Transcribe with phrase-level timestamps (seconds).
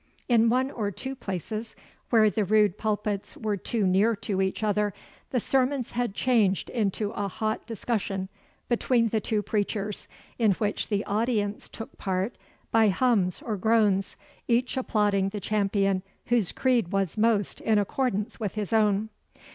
[0.27, 1.75] In one or two places,
[2.09, 4.95] where the rude pulpits were too near to each other,
[5.29, 8.27] the sermons had changed into a hot discussion
[8.67, 10.07] between the two preachers,
[10.39, 12.35] in which the audience took part
[12.71, 14.15] by hums or groans,
[14.47, 19.09] each applauding the champion whose creed was most in accordance with his own.